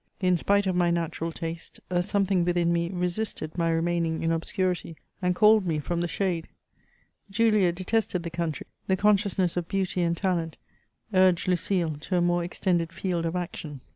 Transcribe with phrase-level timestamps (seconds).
[0.19, 4.95] In spite of my natural taste, a something within me resisted my remaining in obscurity,
[5.21, 6.47] and called me from the shade.
[7.29, 10.57] Julia detested the country; the consciousness of beauty and talent
[11.13, 13.81] urged Lucile to a more extended field of action.